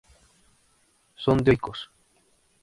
[1.23, 1.91] Son dioicos.